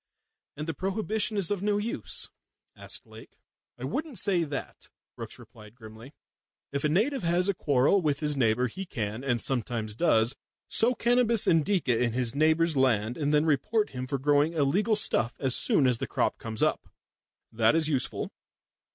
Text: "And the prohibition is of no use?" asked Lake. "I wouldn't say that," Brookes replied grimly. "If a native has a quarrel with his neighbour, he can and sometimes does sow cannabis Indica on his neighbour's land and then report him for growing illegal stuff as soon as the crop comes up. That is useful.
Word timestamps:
"And 0.57 0.65
the 0.65 0.73
prohibition 0.73 1.37
is 1.37 1.51
of 1.51 1.61
no 1.61 1.77
use?" 1.77 2.31
asked 2.75 3.05
Lake. 3.05 3.37
"I 3.77 3.83
wouldn't 3.83 4.17
say 4.17 4.43
that," 4.43 4.89
Brookes 5.15 5.37
replied 5.37 5.75
grimly. 5.75 6.15
"If 6.71 6.83
a 6.83 6.89
native 6.89 7.21
has 7.21 7.47
a 7.47 7.53
quarrel 7.53 8.01
with 8.01 8.19
his 8.19 8.35
neighbour, 8.35 8.65
he 8.65 8.83
can 8.83 9.23
and 9.23 9.39
sometimes 9.39 9.93
does 9.93 10.35
sow 10.67 10.95
cannabis 10.95 11.45
Indica 11.45 12.03
on 12.03 12.13
his 12.13 12.33
neighbour's 12.33 12.75
land 12.75 13.15
and 13.15 13.31
then 13.31 13.45
report 13.45 13.91
him 13.91 14.07
for 14.07 14.17
growing 14.17 14.53
illegal 14.53 14.95
stuff 14.95 15.35
as 15.37 15.55
soon 15.55 15.85
as 15.85 15.99
the 15.99 16.07
crop 16.07 16.39
comes 16.39 16.63
up. 16.63 16.87
That 17.51 17.75
is 17.75 17.87
useful. 17.87 18.31